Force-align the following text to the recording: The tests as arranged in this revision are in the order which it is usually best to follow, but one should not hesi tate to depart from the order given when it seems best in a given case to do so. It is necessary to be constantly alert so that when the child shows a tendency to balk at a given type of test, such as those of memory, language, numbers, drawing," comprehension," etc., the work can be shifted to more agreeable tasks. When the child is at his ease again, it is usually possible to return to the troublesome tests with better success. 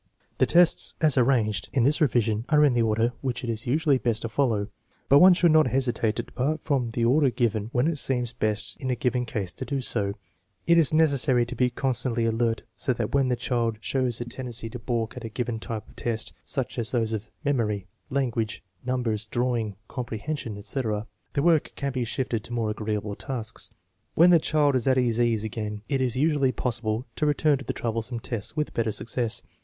The 0.39 0.47
tests 0.47 0.95
as 0.99 1.15
arranged 1.15 1.69
in 1.73 1.83
this 1.83 2.01
revision 2.01 2.43
are 2.49 2.65
in 2.65 2.73
the 2.73 2.81
order 2.81 3.13
which 3.21 3.43
it 3.43 3.51
is 3.51 3.67
usually 3.67 3.99
best 3.99 4.23
to 4.23 4.29
follow, 4.29 4.67
but 5.09 5.19
one 5.19 5.35
should 5.35 5.51
not 5.51 5.67
hesi 5.67 5.93
tate 5.93 6.15
to 6.15 6.23
depart 6.23 6.63
from 6.63 6.89
the 6.89 7.05
order 7.05 7.29
given 7.29 7.69
when 7.71 7.85
it 7.87 7.99
seems 7.99 8.33
best 8.33 8.77
in 8.77 8.89
a 8.89 8.95
given 8.95 9.27
case 9.27 9.53
to 9.53 9.63
do 9.63 9.79
so. 9.79 10.15
It 10.65 10.79
is 10.79 10.91
necessary 10.91 11.45
to 11.45 11.55
be 11.55 11.69
constantly 11.69 12.25
alert 12.25 12.63
so 12.75 12.93
that 12.93 13.13
when 13.13 13.27
the 13.27 13.35
child 13.35 13.77
shows 13.79 14.19
a 14.19 14.25
tendency 14.25 14.71
to 14.71 14.79
balk 14.79 15.15
at 15.17 15.23
a 15.23 15.29
given 15.29 15.59
type 15.59 15.87
of 15.87 15.95
test, 15.95 16.33
such 16.43 16.79
as 16.79 16.89
those 16.89 17.11
of 17.11 17.29
memory, 17.45 17.85
language, 18.09 18.63
numbers, 18.83 19.27
drawing," 19.27 19.75
comprehension," 19.87 20.57
etc., 20.57 21.05
the 21.33 21.43
work 21.43 21.73
can 21.75 21.91
be 21.91 22.05
shifted 22.05 22.43
to 22.45 22.53
more 22.53 22.71
agreeable 22.71 23.15
tasks. 23.15 23.69
When 24.15 24.31
the 24.31 24.39
child 24.39 24.75
is 24.75 24.87
at 24.87 24.97
his 24.97 25.19
ease 25.19 25.43
again, 25.43 25.83
it 25.87 26.01
is 26.01 26.15
usually 26.17 26.51
possible 26.51 27.05
to 27.17 27.27
return 27.27 27.59
to 27.59 27.65
the 27.65 27.71
troublesome 27.71 28.19
tests 28.19 28.55
with 28.57 28.73
better 28.73 28.91
success. 28.91 29.43